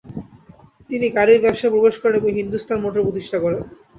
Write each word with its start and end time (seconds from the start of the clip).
তিনি 0.89 1.07
গাড়ির 1.17 1.43
ব্যবসায়ে 1.43 1.73
প্রবেশ 1.73 1.95
করেন 1.99 2.15
এবং 2.19 2.31
হিন্দুস্তান 2.39 2.77
মোটর 2.83 3.05
প্রতিষ্ঠা 3.05 3.37
করেন। 3.43 3.61